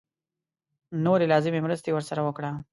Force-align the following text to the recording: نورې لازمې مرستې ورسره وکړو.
نورې 1.05 1.25
لازمې 1.31 1.59
مرستې 1.65 1.89
ورسره 1.93 2.21
وکړو. 2.23 2.51